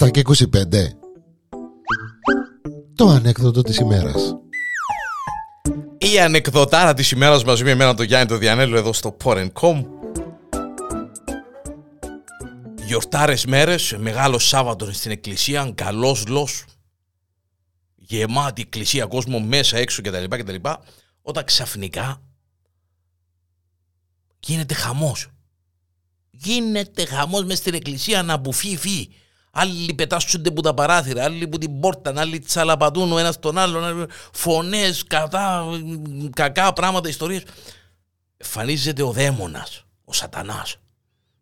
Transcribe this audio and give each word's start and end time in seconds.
7 0.00 0.10
και 0.10 0.22
25 0.24 0.34
Το 2.94 3.08
ανέκδοτο 3.08 3.62
της 3.62 3.76
ημέρας 3.76 4.34
Η 5.98 6.20
ανεκδοτάρα 6.20 6.94
της 6.94 7.10
ημέρας 7.10 7.44
μαζί 7.44 7.64
με 7.64 7.70
εμένα 7.70 7.94
το 7.94 8.02
Γιάννη 8.02 8.28
το 8.28 8.36
Διανέλο 8.36 8.76
εδώ 8.76 8.92
στο 8.92 9.16
Porn.com 9.24 9.84
Γιορτάρες 12.86 13.44
μέρες, 13.44 13.94
μεγάλο 13.98 14.38
Σάββατο 14.38 14.92
στην 14.92 15.10
εκκλησία, 15.10 15.72
καλός 15.74 16.26
λος 16.26 16.64
Γεμάτη 17.96 18.62
εκκλησία, 18.62 19.06
κόσμο 19.06 19.40
μέσα, 19.40 19.76
έξω 19.76 20.02
κτλ. 20.02 20.24
κτλ 20.28 20.68
όταν 21.22 21.44
ξαφνικά 21.44 22.22
γίνεται 24.40 24.74
χαμός. 24.74 25.28
Γίνεται 26.30 27.04
χαμός 27.04 27.44
μέσα 27.44 27.56
στην 27.56 27.74
εκκλησία 27.74 28.22
να 28.22 28.36
μπουφεί 28.36 28.76
Άλλοι 29.50 29.94
πετάσσονται 29.94 30.50
που 30.50 30.60
τα 30.60 30.74
παράθυρα, 30.74 31.24
άλλοι 31.24 31.48
που 31.48 31.58
την 31.58 31.80
πόρτα, 31.80 32.12
άλλοι 32.16 32.38
τσαλαπατούν 32.38 33.12
ο 33.12 33.18
ένας 33.18 33.38
τον 33.38 33.58
άλλον, 33.58 34.06
φωνές, 34.32 35.04
κατά, 35.04 35.64
κακά 36.32 36.72
πράγματα, 36.72 37.08
ιστορίες. 37.08 37.42
Εμφανίζεται 38.36 39.02
ο 39.02 39.12
δαίμονας, 39.12 39.84
ο 40.04 40.12
σατανάς. 40.12 40.76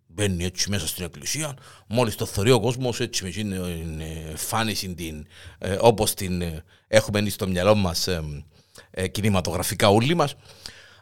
Μπαίνει 0.07 0.45
έτσι 0.45 0.71
μέσα 0.71 0.87
στην 0.87 1.05
εκκλησία, 1.05 1.57
μόλις 1.87 2.15
το 2.15 2.27
θεωρεί 2.27 2.51
ο 2.51 2.61
κόσμος 2.61 3.01
έτσι 3.01 3.25
με 3.25 3.31
την 3.31 3.53
εμφάνιση 4.29 4.95
την, 4.95 5.27
ε, 5.59 5.77
όπως 5.81 6.15
την 6.15 6.43
ε, 6.43 6.65
έχουμε 6.89 7.29
στο 7.29 7.49
μυαλό 7.49 7.75
μας 7.75 8.07
ε, 8.07 8.45
ε, 8.91 9.09
κινηματογραφικά 9.09 9.89
όλοι 9.89 10.15
μας 10.15 10.35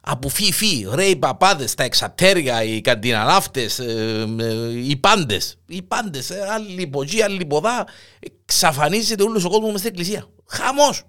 από 0.08 0.28
φι 0.28 0.86
ρε 0.94 1.04
οι 1.04 1.16
παπάδες, 1.16 1.74
τα 1.74 1.82
εξατέρια, 1.82 2.62
οι 2.62 2.80
καντιναλάφτες, 2.80 3.78
ε, 3.78 4.26
ε, 4.38 4.78
οι 4.88 4.96
πάντες, 4.96 5.58
οι 5.66 5.82
πάντες, 5.82 6.30
ε, 6.30 6.46
άλλοι 6.50 6.86
πογεί, 6.86 7.22
άλλοι 7.22 7.46
ποδά, 7.46 7.86
εξαφανίζεται 8.18 9.22
όλος 9.22 9.44
ο 9.44 9.48
κόσμος 9.48 9.70
μες 9.70 9.80
στην 9.80 9.90
εκκλησία. 9.92 10.28
Χαμός! 10.46 11.02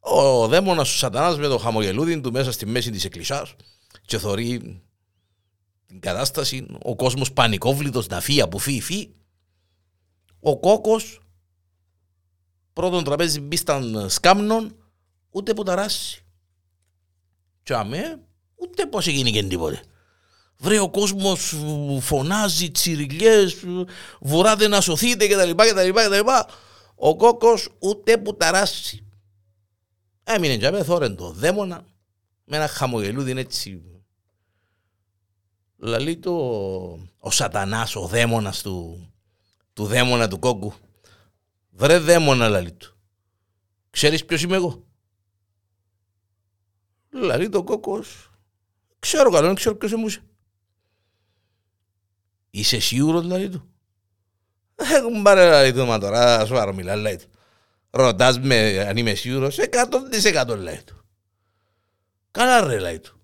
Ο 0.00 0.48
δαίμονας 0.48 0.94
ο 0.94 0.96
σατανάς 0.96 1.38
με 1.38 1.46
το 1.46 1.58
χαμογελούδι 1.58 2.20
του 2.20 2.32
μέσα 2.32 2.52
στη 2.52 2.66
μέση 2.66 2.90
της 2.90 3.04
εκκλησιάς 3.04 3.54
και 4.04 4.18
θωρεί 4.18 4.80
την 5.86 6.00
κατάσταση, 6.00 6.66
ο 6.82 6.96
κόσμος 6.96 7.32
πανικόβλητος 7.32 8.06
να 8.06 8.20
φύγει 8.20 8.40
από 8.40 8.58
φύγει 8.58 8.80
φύγει. 8.80 9.14
Ο 10.40 10.58
κόκος 10.58 11.20
πρώτον 12.72 13.04
τραπέζι 13.04 13.40
μπίσταν 13.40 14.10
σκάμνων 14.10 14.76
ούτε 15.30 15.54
που 15.54 15.62
ταράσει. 15.62 16.21
Και 17.62 17.74
αμέ, 17.74 18.20
ούτε 18.54 18.86
πώς 18.86 19.06
έγινε 19.06 19.30
και 19.30 19.42
τίποτε. 19.42 19.82
Βρε 20.56 20.78
ο 20.78 20.90
κόσμος 20.90 21.54
φωνάζει, 22.00 22.70
τσιριλιές, 22.70 23.56
βουράτε 24.20 24.68
να 24.68 24.80
σωθείτε 24.80 25.26
κτλ. 25.26 25.50
κτλ, 25.50 26.18
Ο 26.94 27.16
κόκκος 27.16 27.68
ούτε 27.78 28.18
που 28.18 28.36
ταράσει. 28.36 29.06
Έμεινε 30.24 30.56
και 30.56 30.66
αμέ 30.66 30.84
θόρεν 30.84 31.16
το 31.16 31.30
δαίμονα 31.30 31.86
με 32.44 32.56
ένα 32.56 32.68
χαμογελούδι 32.68 33.38
έτσι. 33.38 33.82
Λαλεί 35.76 36.16
το 36.16 36.32
ο 37.18 37.30
σατανάς, 37.30 37.96
ο 37.96 38.06
δαίμονας 38.06 38.62
του, 38.62 39.06
του 39.72 39.84
δαίμονα 39.84 40.28
του 40.28 40.38
κόκκου. 40.38 40.72
Βρε 41.70 41.98
δαίμονα 41.98 42.48
λαλεί 42.48 42.72
του. 42.72 42.96
Ξέρεις 43.90 44.24
ποιος 44.24 44.42
είμαι 44.42 44.56
εγώ; 44.56 44.84
Δηλαδή 47.12 47.48
το 47.48 47.62
κόκκος, 47.62 48.30
ξέρω 48.98 49.30
καλό, 49.30 49.46
δεν 49.46 49.54
ξέρω 49.54 49.76
ποιος 49.76 49.92
είσαι. 49.92 50.22
Είσαι 52.50 52.80
σίγουρος 52.80 53.22
δηλαδή 53.22 53.48
του; 53.48 53.72
Έχουν 54.74 55.22
πάρει 55.22 55.40
δηλαδή 55.40 55.72
του, 55.72 55.86
μα 55.86 55.98
τώρα 55.98 56.46
σοβαρό 56.46 56.74
μιλά, 56.74 56.96
λέει 56.96 57.16
του. 57.16 57.26
Ρωτάς 57.90 58.40
με 58.40 58.78
αν 58.88 58.96
είμαι 58.96 59.14
σίγουρος, 59.14 59.58
εκατό 59.58 60.08
δισεκατό 60.08 60.56
λέει 60.56 60.82
του. 60.86 61.04
Καλά 62.30 62.66
ρε 62.66 62.78
λέει 62.78 63.00
του. 63.00 63.20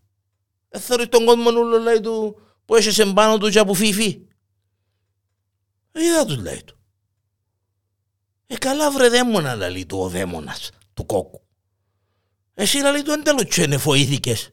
Ε, 0.68 0.78
θεωρείς 0.78 1.08
τον 1.08 1.24
κόσμο 1.24 1.50
νουλο 1.50 1.78
λέει 1.78 2.00
του 2.00 2.40
που 2.64 2.76
έχεις 2.76 2.98
εμπάνω 2.98 3.38
του 3.38 3.50
και 3.50 3.58
από 3.58 3.74
φίφι. 3.74 4.26
Ε, 5.92 6.04
είδα 6.04 6.24
τους 6.24 6.36
λέει 6.36 6.62
του. 6.64 6.78
Ε 8.46 8.56
καλά 8.56 8.90
βρε 8.90 9.08
δαίμονας 9.08 9.56
λέει 9.56 9.86
του 9.86 9.98
ο 9.98 10.08
δαίμονας 10.08 10.70
του 10.94 11.06
κόκκου. 11.06 11.47
Εσύ 12.60 12.78
λέει 12.78 13.02
του 13.02 13.10
εντέλος 13.10 13.44
και 13.44 13.62
είναι 13.62 13.78
φοήθηκες. 13.78 14.50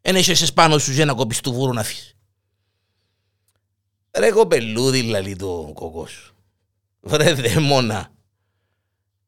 Εν 0.00 0.16
έχεσαι 0.16 0.52
πάνω 0.52 0.78
σου 0.78 0.92
για 0.92 1.04
να 1.04 1.14
κοπείς 1.14 1.40
του 1.40 1.52
βούρου 1.52 1.72
να 1.72 1.80
αφήσεις. 1.80 2.16
Ρε 4.10 4.30
κοπελούδι 4.30 5.02
λέει 5.02 5.36
το 5.36 5.70
κοκός. 5.74 6.34
Βρε 7.00 7.32
δαίμονα. 7.32 8.12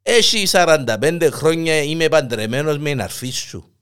Εσύ 0.02 0.46
45 0.50 1.28
χρόνια 1.32 1.82
είμαι 1.82 2.08
παντρεμένος 2.08 2.78
με 2.78 2.90
την 2.90 3.02
αρφή 3.02 3.30
σου. 3.30 3.72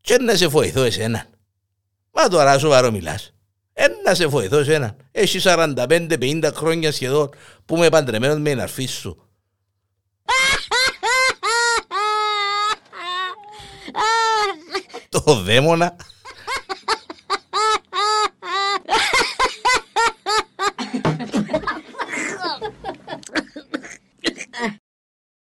Και 0.00 0.16
να 0.16 0.36
σε 0.36 0.46
βοηθώ 0.46 0.82
εσένα. 0.82 1.26
Μα 2.10 2.28
τώρα 2.28 2.58
σοβαρό 2.58 2.90
μιλάς. 2.90 3.34
Ένα 3.72 4.14
σε 4.14 4.26
βοηθώ 4.26 4.58
εσένα. 4.58 4.96
Έχει 5.10 5.40
45-50 5.42 6.50
χρόνια 6.54 6.92
σχεδόν 6.92 7.30
που 7.64 7.76
είμαι 7.76 7.88
παντρεμένος 7.88 8.38
με 8.38 8.50
την 8.50 8.60
αρφή 8.60 8.86
σου. 8.86 9.31
Το 15.24 15.34
δαίμονα 15.34 15.96